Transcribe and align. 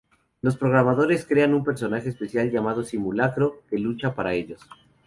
Los 0.41 0.57
programadores 0.57 1.27
crean 1.27 1.53
un 1.53 1.63
personaje 1.63 2.09
especial 2.09 2.49
llamado 2.49 2.81
"simulacro" 2.81 3.61
que 3.69 3.77
lucha 3.77 4.15
para 4.15 4.33
ellos. 4.33 4.59